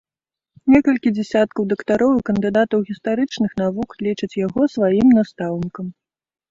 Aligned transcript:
Некалькі 0.75 1.11
дзясяткаў 1.17 1.67
дактароў 1.75 2.11
і 2.21 2.25
кандыдатаў 2.31 2.79
гістарычных 2.89 3.51
навук 3.65 3.89
лічаць 4.09 4.33
яго 4.45 4.61
сваім 4.79 5.07
настаўнікам. 5.21 5.87